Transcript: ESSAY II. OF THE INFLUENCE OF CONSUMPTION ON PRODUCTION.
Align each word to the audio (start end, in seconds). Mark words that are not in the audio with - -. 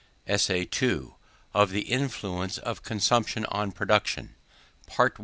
ESSAY 0.25 0.67
II. 0.81 1.09
OF 1.53 1.69
THE 1.69 1.81
INFLUENCE 1.91 2.57
OF 2.57 2.81
CONSUMPTION 2.81 3.45
ON 3.49 3.71
PRODUCTION. 3.71 4.33